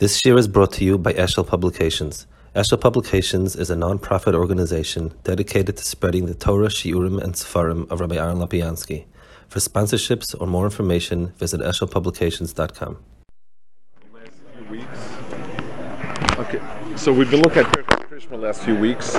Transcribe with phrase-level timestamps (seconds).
[0.00, 2.26] This year is brought to you by Eshel Publications.
[2.56, 8.00] Eshel Publications is a non-profit organization dedicated to spreading the Torah, Shiurim, and Sefarim of
[8.00, 9.04] Rabbi Aaron Lopiansky.
[9.48, 12.96] For sponsorships or more information, visit eshelpublications.com.
[16.38, 16.60] Okay,
[16.96, 17.70] so we've been looking at
[18.08, 19.16] Krishma the last few weeks.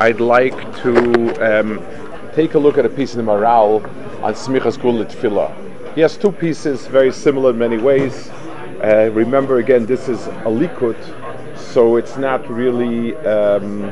[0.00, 1.86] I'd like to um,
[2.34, 3.84] take a look at a piece in the Maharal
[4.22, 5.94] on Smichas Gul Tefillah.
[5.94, 8.30] He has two pieces, very similar in many ways.
[8.82, 10.96] Uh, remember again, this is a likut,
[11.56, 13.84] so it's not really um,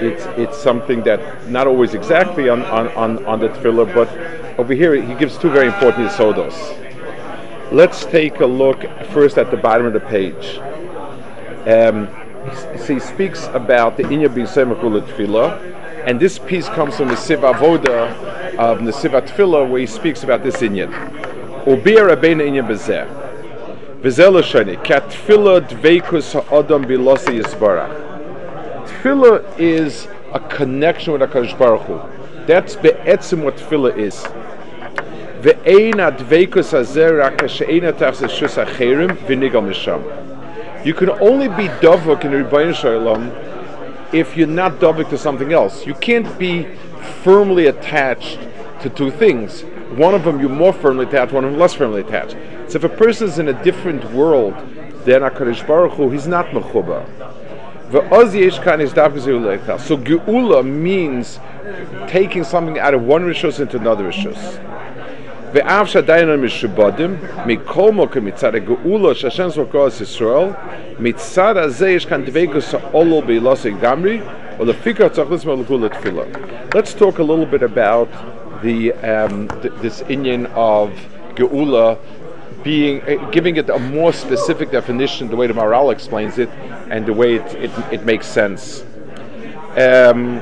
[0.00, 4.08] it's it's something that not always exactly on on, on, on the tefillah, but
[4.58, 6.78] over here he gives two very important yisodos.
[7.70, 8.82] Let's take a look
[9.12, 10.58] first at the bottom of the page.
[11.66, 12.08] Um,
[12.86, 17.16] he, he speaks about the inya being semachul tefillah, and this piece comes from the
[17.16, 18.10] Siv Avoda
[18.56, 20.90] of the Siv Tefillah, where he speaks about this inyan.
[21.64, 23.22] Ubir Rabbeinu inyan bezeh.
[24.02, 27.94] V'zelo shani, ki tefillah dveikus ha'adam bilosi yisbarach.
[28.88, 32.00] Tefillah is a connection with HaKadosh Baruch Hu.
[32.46, 34.16] That's be'etzim what tefillah is.
[35.42, 40.02] Ve'ein ha'dveikus hazer rak ha'she'ein ha'tachs ha'shus ha'cherim v'nigal misham.
[40.84, 43.30] You can only be dovuk in Rebbeinu Shalom
[44.12, 45.86] if you're not dovuk to something else.
[45.86, 46.66] You can't be
[47.22, 48.40] firmly attached
[48.80, 49.64] to two things
[49.96, 52.36] one of them you're more firmly attached, one of them less firmly attached.
[52.70, 54.54] So if a person is in a different world
[55.04, 57.06] than HaKadosh Baruch Hu, he's not Mechuba.
[59.80, 61.38] So Geula means
[62.08, 64.60] taking something out of one Rishos into another Rishos.
[76.74, 78.08] Let's talk a little bit about
[78.62, 80.90] the, um, th- this inyan of
[81.34, 81.98] geula
[82.62, 86.48] being uh, giving it a more specific definition, the way the Maharal explains it,
[86.90, 88.82] and the way it, it, it makes sense.
[89.72, 90.36] Um,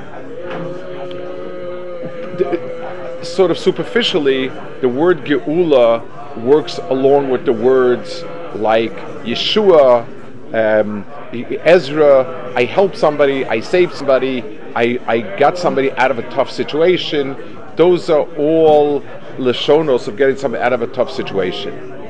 [2.37, 4.49] the, sort of superficially,
[4.81, 8.23] the word Geula works along with the words
[8.55, 8.93] like
[9.25, 10.07] Yeshua,
[10.53, 16.29] um, Ezra, I help somebody, I save somebody, I, I got somebody out of a
[16.31, 17.37] tough situation.
[17.77, 19.01] Those are all
[19.39, 22.01] lashonos of getting somebody out of a tough situation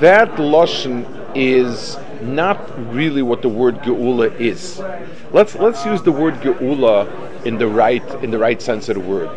[0.00, 1.04] that lashon
[1.36, 2.58] is not
[2.92, 4.80] really what the word geula is.
[5.30, 7.06] Let's let's use the word geula
[7.44, 9.30] in the right in the right sense of the word.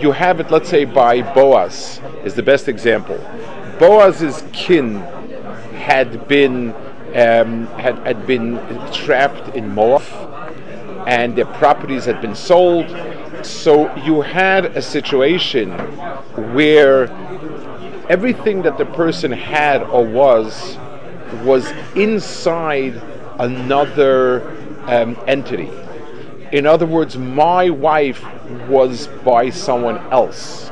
[0.00, 3.18] You have it, let's say, by Boaz is the best example.
[3.78, 4.96] Boaz's kin
[5.76, 6.72] had been
[7.14, 8.58] um, had had been
[8.92, 10.02] trapped in Moab,
[11.06, 12.88] and their properties had been sold.
[13.44, 15.70] So you had a situation
[16.54, 17.08] where
[18.08, 20.76] everything that the person had or was
[21.44, 23.00] was inside
[23.38, 24.50] another
[24.86, 25.70] um, entity.
[26.52, 28.24] In other words, my wife
[28.68, 30.70] was by someone else.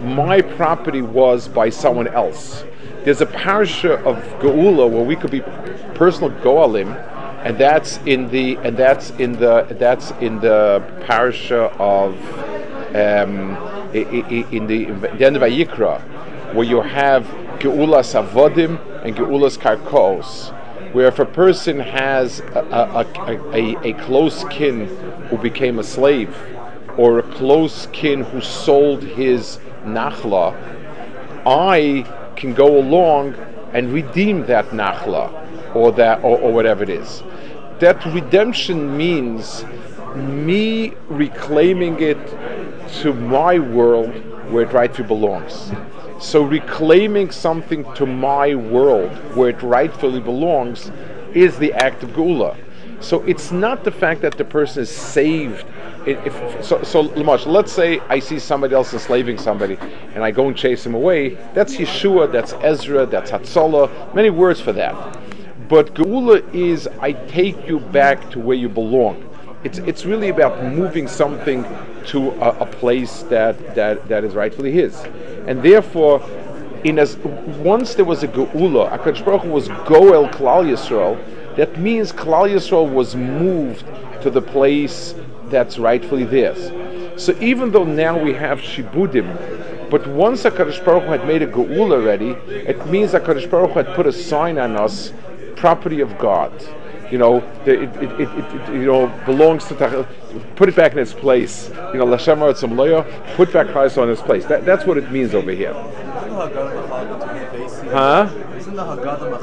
[0.00, 2.64] My property was by someone else.
[3.02, 5.40] There's a parasha of Geula where we could be
[5.94, 6.94] personal Goalim,
[7.44, 12.14] and that's in the and that's in the that's in the parasha of
[12.94, 13.56] um,
[13.94, 14.84] in the,
[15.16, 16.00] the end of Vayikra,
[16.54, 17.24] where you have
[17.58, 20.52] Geulas Avodim and Geulas Karkos,
[20.92, 23.06] where if a person has a, a,
[23.52, 24.86] a, a, close kin
[25.28, 26.36] who became a slave,
[26.96, 30.54] or a close kin who sold his nachla,
[31.46, 32.04] I
[32.36, 33.34] can go along
[33.72, 37.22] and redeem that nachla, or that, or, or whatever it is.
[37.80, 39.64] That redemption means
[40.14, 42.18] me reclaiming it
[43.02, 44.10] to my world
[44.50, 45.70] where it rightfully belongs.
[46.20, 50.90] So reclaiming something to my world where it rightfully belongs
[51.34, 52.56] is the act of Geula.
[53.00, 55.64] So it's not the fact that the person is saved.
[56.04, 59.76] If, so, so let's say I see somebody else enslaving somebody,
[60.14, 61.36] and I go and chase him away.
[61.54, 64.14] That's Yeshua, that's Ezra, that's Hatzalah.
[64.14, 64.94] Many words for that.
[65.68, 69.24] But Geula is I take you back to where you belong.
[69.64, 71.64] It's it's really about moving something
[72.06, 75.04] to a, a place that, that that is rightfully his
[75.48, 76.22] and therefore,
[76.84, 81.16] in as once there was a geula, Akadosh Baruch was goel Klal Yisrael.
[81.56, 83.86] That means Klal Yisrael was moved
[84.22, 85.14] to the place
[85.46, 86.70] that's rightfully theirs.
[87.16, 91.46] So even though now we have shibudim, but once Hakadosh Baruch Hu had made a
[91.46, 95.14] geula already, it means Hakadosh Baruch Hu had put a sign on us,
[95.58, 96.52] property of God
[97.10, 100.06] you know, it, it, it, you know belongs to
[100.56, 101.68] put it back in its place.
[101.68, 104.44] You know, Lashem some loya, put back Christ on its place.
[104.44, 105.72] That, that's what it means over here.
[107.92, 108.28] Huh?
[108.56, 109.40] Isn't the Haggadah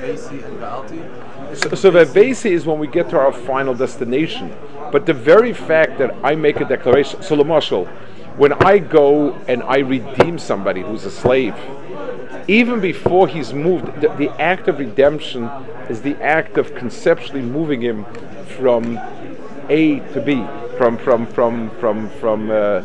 [0.00, 1.76] Vesi and?
[1.76, 1.96] So,
[2.48, 4.56] is when we get to our final destination.
[4.92, 7.88] But the very fact that I make a declaration, so Lamashal,
[8.36, 11.54] when I go and I redeem somebody who's a slave,
[12.48, 15.44] even before he's moved, the, the act of redemption
[15.88, 18.04] is the act of conceptually moving him
[18.56, 18.98] from
[19.68, 20.44] A to B,
[20.76, 22.82] from from from from from uh,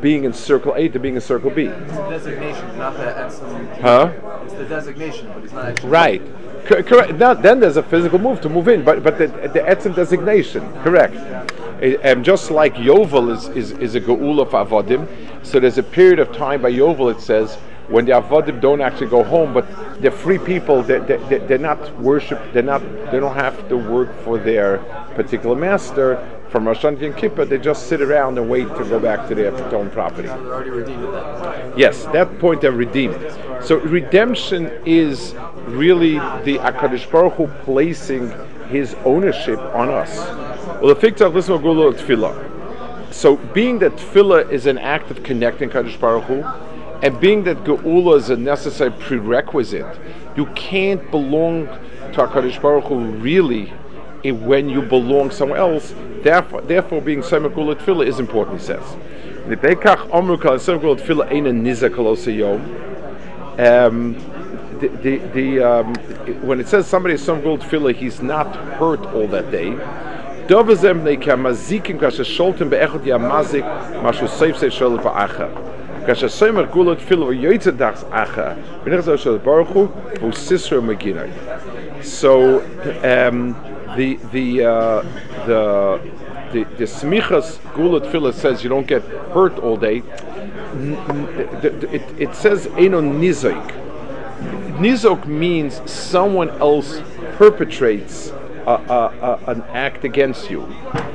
[0.00, 1.64] being in circle A to being in circle B.
[1.64, 3.80] It's the designation, not the etzem.
[3.80, 4.12] Huh?
[4.44, 5.90] It's the designation, but he's not actually.
[5.90, 6.22] Right.
[6.66, 7.14] Co- correct.
[7.14, 10.70] Now, then there's a physical move to move in, but but the, the etzem designation,
[10.82, 11.16] correct.
[11.82, 15.08] And just like Yovel is, is, is a geula of avodim,
[15.44, 19.08] so there's a period of time by Yovel it says when the avodim don't actually
[19.08, 19.66] go home, but
[20.00, 20.82] they're free people.
[20.82, 22.40] They, they, they- they're not worship.
[22.52, 22.80] They're not.
[23.10, 24.78] They don't have to work for their
[25.14, 26.18] particular master.
[26.50, 29.34] From Rosh Hashanah and Kippur, they just sit around and wait to go back to
[29.34, 30.28] their own property.
[30.28, 31.78] They're already redeemed at that.
[31.78, 33.16] Yes, that point they're redeemed.
[33.62, 35.32] So redemption is
[35.66, 36.14] really
[36.44, 38.30] the Akadosh Baruch Hu placing
[38.68, 40.14] His ownership on us.
[40.82, 43.12] Well, the fikta listen to Tefillah.
[43.14, 46.42] So, being that Tefillah is an act of connecting Kadosh Baruch Hu,
[47.02, 49.98] and being that Geula is a necessary prerequisite,
[50.36, 53.66] you can't belong to Hakadosh Baruch Hu really
[54.24, 55.94] when you belong somewhere else.
[56.22, 58.60] Therefore, therefore being Sema Geula Tefillah is important.
[58.60, 58.96] He says.
[63.58, 64.14] Um,
[64.78, 65.94] the, the, the um,
[66.42, 69.70] when it says somebody is some gold tefillah, he's not hurt all that day.
[70.46, 73.64] Dovazem ne kamazikim kasha sholtem beechot yamazik
[74.02, 75.81] mashu seif se shol ba'acha.
[76.06, 76.26] Kasha
[78.10, 78.56] acha.
[82.04, 82.60] So
[83.02, 83.56] um,
[83.96, 85.02] the the uh,
[85.46, 86.00] the
[86.52, 90.02] the, the smichas gulat tefillah says you don't get hurt all day.
[90.74, 93.78] It, it says eno nizoik.
[94.78, 97.00] Nizok means someone else
[97.36, 98.30] perpetrates
[98.66, 100.66] a, a, a, an act against you.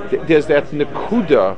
[0.10, 1.58] There's that nakuda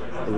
[0.31, 0.37] So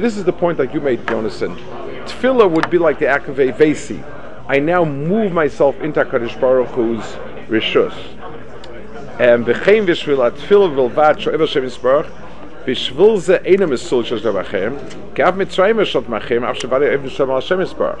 [0.00, 1.56] this is the point that you made, Jonathan.
[1.56, 4.02] Tefillah would be like the act Vesi.
[4.48, 7.02] I now move myself into Kadosh Baruch Hu's
[7.48, 7.92] Rishus.
[9.18, 12.08] And v'chein v'shvil atfil v'lvad sho'ev Hashem Yisbarach
[12.64, 14.78] v'shvil ze esul shesh davachem
[15.14, 18.00] k'av mitzrayim eshot machem av shevari ev nisham Hashem Yisbarach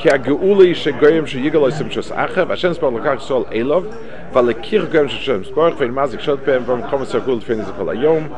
[0.00, 3.84] Geula yi shegoyim sheyigal oisim shos achav, Hashem spar lekach sol elov,
[4.32, 8.30] v'alekir goyim shoshem spar, v'in mazik shot behem, v'am chomas ha-gul tfein zikol hayom,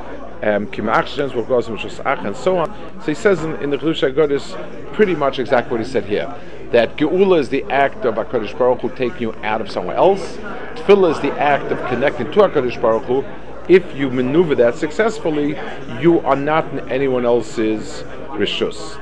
[0.43, 2.75] um, ki ma'ach Hashem spar goyim shos ach, and so on.
[3.01, 4.57] So he says in, in the Chiddushei Aggados
[4.95, 6.35] pretty much exactly what he said here.
[6.71, 10.39] That geula is the act of HaKadosh Baruch Hu taking you out of somewhere else.
[10.77, 13.25] Tefillah is the act of connecting to HaKadosh Baruch Hu.
[13.69, 15.57] If you maneuver that successfully,
[16.01, 18.03] you are not in anyone else's
[18.39, 18.97] rishus.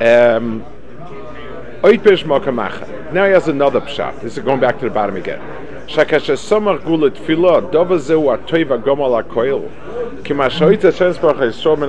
[0.00, 0.64] Um,
[1.82, 4.20] Now he has another pshat.
[4.20, 5.40] This is going back to the bottom again.
[5.88, 9.68] Shakasha samach gula tefillah, dova zeu gomal akoil.
[10.22, 10.48] Kima
[11.78, 11.88] min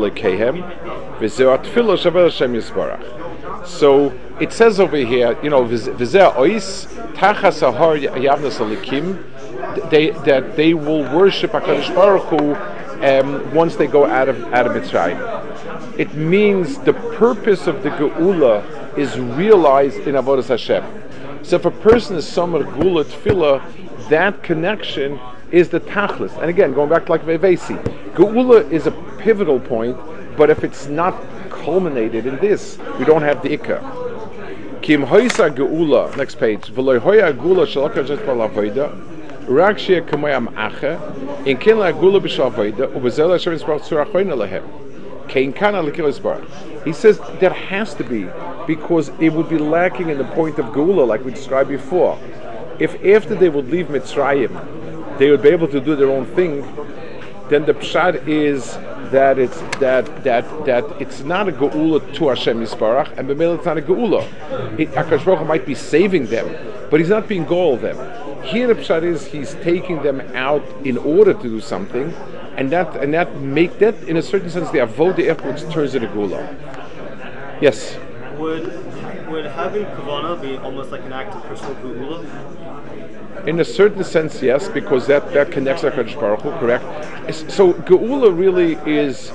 [0.00, 0.62] lekehem,
[1.18, 1.58] v'zeu
[2.54, 3.66] Yisbarach.
[3.66, 9.22] So it says over here, you know, v'zeh ois tachas ahar yavnas alikim,
[9.90, 12.54] they that they will worship Hakadosh Baruch Hu
[13.04, 15.98] um, once they go out of out of Mitzrayim.
[15.98, 20.84] It means the purpose of the Geula is realized in Avodas Hashem.
[21.42, 26.36] So if a person is Samar Gula Tefillah, that connection is the Tachlis.
[26.40, 27.80] And again, going back to like Vevesi,
[28.14, 29.96] Geula is a pivotal point,
[30.36, 31.14] but if it's not
[31.50, 34.04] culminated in this, we don't have the Ikka.
[34.84, 36.66] Kim hoisa geula, next page.
[36.66, 38.18] V'loy hoya geula shalaka jet
[46.84, 48.28] He says there has to be
[48.66, 52.18] because it would be lacking in the point of Geula, like we described before.
[52.78, 56.62] If after they would leave Mitzrayim, they would be able to do their own thing,
[57.50, 58.72] then the pshat is
[59.12, 63.66] that it's that that that it's not a geula to Hashem Yisbarach, and b'mel it's
[63.66, 64.26] not a geula.
[64.76, 66.48] Akash Baruch might be saving them,
[66.90, 67.96] but he's not being goal them.
[68.44, 72.12] Here the pshat is he's taking them out in order to do something,
[72.56, 76.08] and that and that make that in a certain sense the avodah which turns into
[76.08, 76.42] geula.
[77.60, 77.96] Yes.
[78.38, 78.64] Would
[79.28, 83.46] would having kavana be almost like an act of personal geula?
[83.46, 86.84] In a certain sense, yes, because that, that connects HaKadosh Baruch Hu, correct?
[87.50, 89.32] So Geula really is,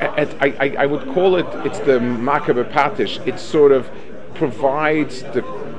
[0.00, 3.26] at, I, I, I would call it, it's the Makeh B'Patish.
[3.26, 3.90] It sort of
[4.34, 5.42] provides the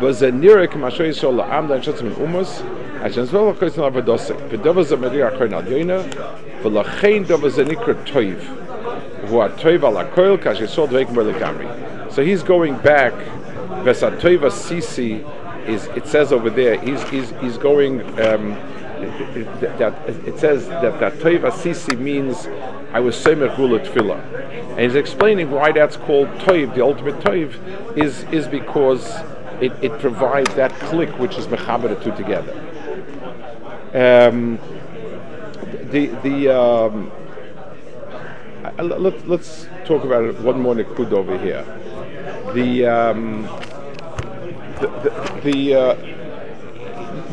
[0.00, 2.62] was a near kemashoy sol am dan shatz mit umus
[3.02, 5.98] as es wel koiz na vados pedov ze meria khoyna yoina
[6.62, 8.40] vol a gein dov ze nikr toyv
[9.28, 9.48] hu a
[12.10, 13.14] so he's going back
[13.84, 15.24] vesa toyva sisi
[15.66, 18.56] is it says over there he's he's he's going um
[19.00, 22.46] that, that it says that that toiva sisi means
[22.92, 26.74] I was semer gula tefillah, and he's explaining why that's called toiv.
[26.74, 29.08] The ultimate toiv is is because
[29.60, 32.52] it, it provides that click which is mechaber two together.
[33.92, 34.58] Um,
[35.90, 37.10] the the um,
[38.64, 41.64] uh, let, let's talk about it one more nikud over here.
[42.54, 43.42] The um,
[44.80, 46.09] the the, the uh,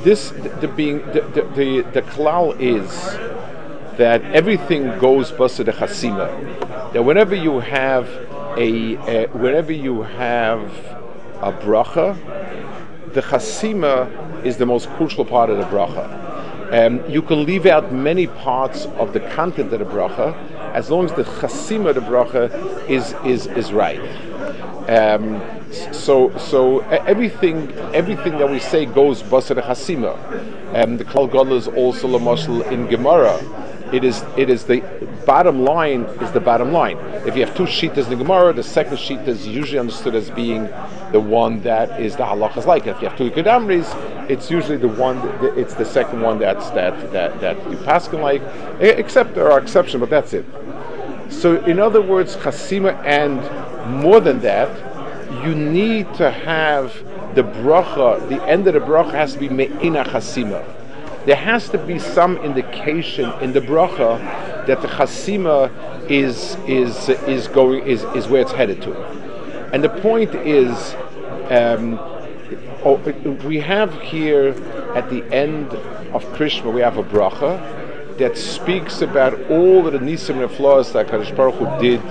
[0.04, 0.30] this
[0.62, 1.22] the, being the
[1.56, 2.90] the the, klal is
[3.98, 6.94] that everything goes basa the chasima.
[6.94, 8.08] That whenever you have
[8.58, 10.62] a, a whenever you have
[11.42, 12.16] a bracha,
[13.14, 16.26] the chasima is the most crucial part of the bracha.
[16.72, 20.36] Um, you can leave out many parts of the content of the bracha
[20.78, 22.44] as long as the chasima of the bracha
[22.88, 24.00] is is is right.
[24.88, 25.42] Um,
[25.92, 26.80] so so
[27.14, 30.14] everything everything that we say goes the chasima.
[30.76, 33.36] Um, the klal gadol is also lamashal in Gemara.
[33.92, 34.82] It is it is the
[35.26, 36.98] bottom line is the bottom line.
[37.26, 40.30] If you have two shitas in the Gemara, the second sheet is usually understood as
[40.30, 40.70] being
[41.12, 42.86] the one that is the halachas like.
[42.86, 43.88] If you have two kedamris,
[44.30, 45.18] it's usually the one.
[45.42, 48.42] That, it's the second one that's that that that you pass like.
[48.80, 50.46] Except there are exceptions, but that's it.
[51.30, 53.42] So in other words, chasima and
[54.02, 54.70] more than that,
[55.46, 56.94] you need to have
[57.36, 58.28] the bracha.
[58.30, 60.66] The end of the bracha has to be me'ina chasima
[61.28, 64.18] there has to be some indication in the bracha
[64.66, 65.70] that the chasima
[66.10, 68.98] is is is going is, is where it's headed to,
[69.74, 70.96] and the point is,
[71.50, 72.00] um,
[72.86, 72.96] oh,
[73.46, 74.56] we have here
[74.96, 75.68] at the end
[76.14, 77.60] of Krishma we have a bracha
[78.18, 82.02] that speaks about all the nisim and flaws that Kadosh Baruch Hu did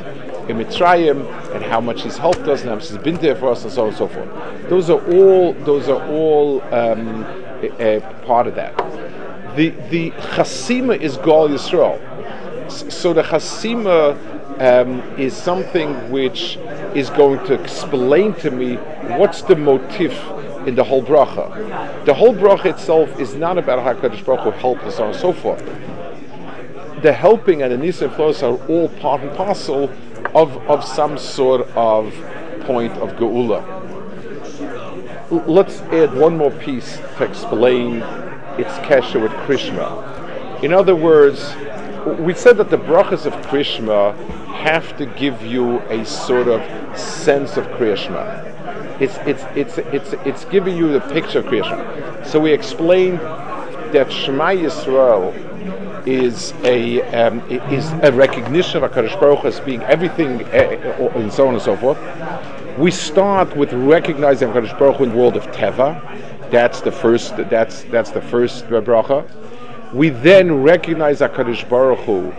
[0.48, 3.50] in Mitzrayim and how much He's helped us and how much He's been there for
[3.50, 4.68] us and so on and so forth.
[4.68, 7.24] Those are all those are all um,
[7.62, 8.74] a, a part of that
[9.56, 11.98] the the chasima is Gal Yisrael.
[12.70, 14.14] So the chasima
[14.60, 16.58] um, is something which
[16.94, 18.76] is going to explain to me
[19.18, 20.12] what's the motif
[20.66, 22.04] in the whole bracha.
[22.04, 25.32] The whole bracha itself is not about Hakadosh Baruch Hu helped us on and so
[25.32, 25.64] forth.
[27.02, 29.90] The helping and the nisim flows are all part and parcel
[30.34, 32.12] of of some sort of
[32.62, 33.62] point of geula.
[35.46, 37.96] Let's add one more piece to explain
[38.58, 40.62] its kesher with Krishma.
[40.62, 41.54] In other words,
[42.20, 44.16] we said that the brachas of Krishma
[44.54, 46.60] have to give you a sort of
[46.98, 48.44] sense of Krishma.
[48.98, 52.26] It's it's it's it's it's giving you the picture of Krishma.
[52.26, 53.20] So we explained
[53.92, 55.34] that Shema Yisrael
[56.06, 61.32] is a um, is a recognition of Hakadosh Baruch Hu as being everything, uh, and
[61.32, 61.98] so on and so forth.
[62.78, 66.50] We start with recognizing Hakadosh Baruch Hu in the world of Teva.
[66.50, 67.36] That's the first.
[67.36, 69.28] That's that's the first bracha.
[69.92, 72.32] We then recognize Hakadosh Baruch Hu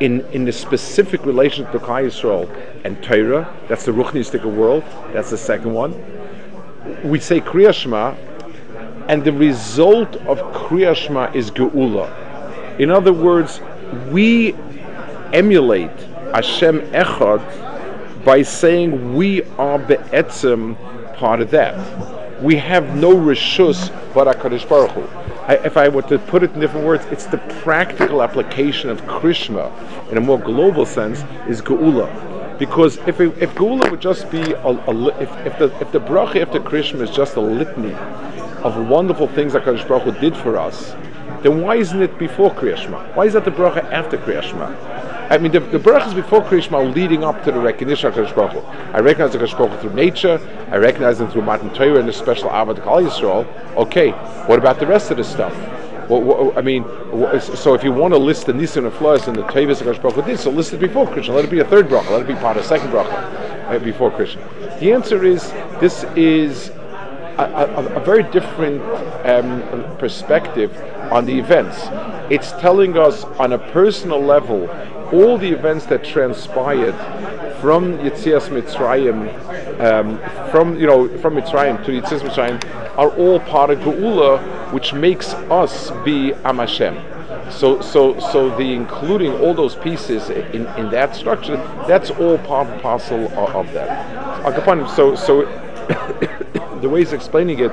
[0.00, 2.48] in in the specific relation to Klal Yisrael
[2.84, 3.54] and Torah.
[3.68, 4.84] That's the Ruchnistic world.
[5.12, 5.92] That's the second one.
[7.04, 8.14] We say Kriya Shema,
[9.08, 12.10] and the result of Kriya Shema is Geula.
[12.78, 13.60] In other words,
[14.10, 14.54] we
[15.32, 15.90] emulate
[16.34, 20.76] Hashem Echad by saying we are be'etzem
[21.16, 22.42] part of that.
[22.42, 25.21] We have no rishus but HaKadosh Baruch Hu.
[25.52, 29.02] I, if I were to put it in different words, it's the practical application of
[29.02, 29.70] Krishma
[30.10, 32.08] in a more global sense is Geula.
[32.58, 36.00] Because if, it, if Geula would just be, a, a, if, if, the, if the
[36.00, 37.92] bracha after Krishma is just a litany
[38.64, 40.92] of wonderful things that Kadosh Baruch Hu did for us,
[41.42, 43.14] then why isn't it before Kriyashma?
[43.14, 45.01] Why is that the bracha after Kriyashma?
[45.32, 48.52] I mean, the, the brachas before Kriyashma leading up to the recognition of Kadosh Baruch
[48.52, 48.60] Hu.
[48.92, 50.38] I recognize the Kadosh Baruch Hu through nature.
[50.70, 53.46] I recognize them through Matan Torah and the special Avad Kal Yisrael.
[53.76, 54.10] Okay,
[54.46, 55.56] what about the rest of the stuff?
[56.10, 56.84] Well, what, I mean,
[57.40, 60.02] so if you want to list the nisim and Flores and the Tavis of Kadosh
[60.02, 61.34] Baruch Hu so list it before Krishma.
[61.34, 62.10] Let it be a third bracha.
[62.10, 64.80] Let it be part of the second bracha uh, before Krishma.
[64.80, 66.68] The answer is this is
[67.38, 68.82] a, a, a very different
[69.26, 70.76] um, perspective
[71.10, 71.78] on the events.
[72.30, 74.68] It's telling us on a personal level
[75.12, 76.94] all the events that transpired
[77.60, 80.18] from Yitzias Mitzrayim, um,
[80.50, 82.62] from you know from Mitzrayim to Yitzias Mitzrayim,
[82.98, 86.96] are all part of Geula, which makes us be Am Hashem.
[87.52, 92.68] So, so, so the including all those pieces in, in that structure, that's all part
[92.68, 94.88] and parcel of, of that.
[94.88, 95.42] So, so
[96.80, 97.70] the way he's explaining it,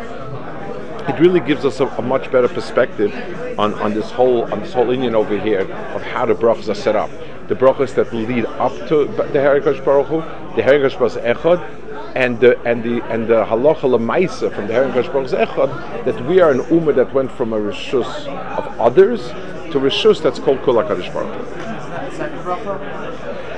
[1.10, 3.12] it really gives us a, a, much better perspective
[3.58, 6.76] on, on this whole on this whole inyan over here of how the brachas are
[6.76, 7.10] set up.
[7.50, 10.22] The brachas that lead up to the Herikash Baruch Hu,
[10.56, 15.12] the Herikash Baruch Echad, and the and the and the halacha lemaisa from the Herikash
[15.12, 18.28] Baruch Echad that we are an ummah that went from a rishus
[18.58, 19.30] of others
[19.72, 21.44] to rishus that's called Kol Hakadosh Baruch Hu.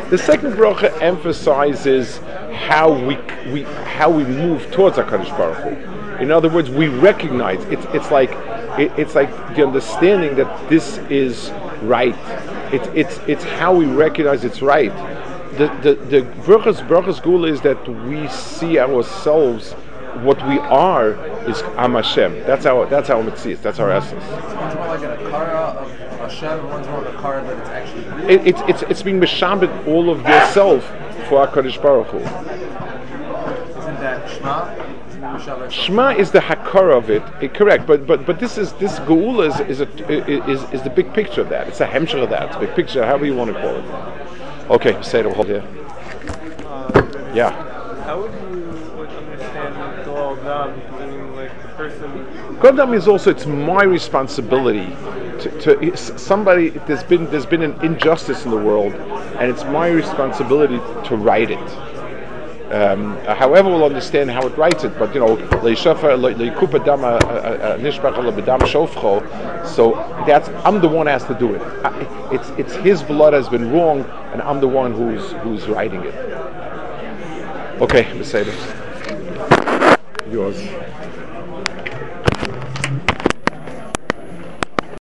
[0.10, 2.18] The second bracha emphasizes
[2.54, 3.16] how we,
[3.52, 5.70] we how we move towards Hakadosh Baruch Hu.
[6.22, 8.32] In other words, we recognize it's it's like
[8.80, 12.16] it, it's like the understanding that this is right.
[12.74, 14.92] It's it's it's how we recognize it's right.
[15.58, 19.74] The the the brachas brachas is that we see ourselves
[20.24, 21.12] what we are
[21.50, 22.44] is Am Hashem.
[22.44, 23.56] That's our that's our mitzvah.
[23.56, 24.24] That's our essence.
[24.24, 26.68] One's more like an akara of Hashem.
[26.70, 28.34] One's more akara that it's actually.
[28.34, 30.86] It, it's it's it's being meshabed all of yourself
[31.28, 32.18] for our Hakadosh Baruch Hu.
[32.20, 34.81] Isn't that Shema?
[35.70, 37.88] Shema is the hakara of it, it, correct?
[37.88, 41.42] But but but this is this geula is is, a, is is the big picture
[41.42, 41.68] of that.
[41.68, 42.48] It's a hemshah of that.
[42.48, 44.70] It's a big picture, however you want to call it.
[44.70, 45.26] Okay, say it.
[45.26, 45.64] Hold here.
[46.66, 47.52] Uh, yeah.
[48.04, 48.62] How would you
[48.98, 50.80] like, understand Goal Dam?
[50.94, 52.94] I mean, like the person.
[52.94, 54.86] Is also it's my responsibility
[55.40, 56.70] to, to somebody.
[56.70, 60.78] There's been there's been an injustice in the world, and it's my responsibility
[61.08, 61.91] to right it.
[62.72, 65.36] Um, uh, however, we'll understand how it writes it, but you know,
[69.68, 69.94] so
[70.26, 71.62] that's I'm the one has to do it.
[72.32, 76.16] It's it's his blood has been wrong, and I'm the one who's who's writing it.
[77.82, 78.56] Okay, Mercedes,
[80.30, 80.58] yours.